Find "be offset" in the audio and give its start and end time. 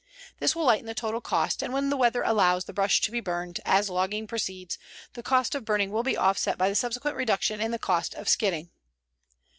6.01-6.57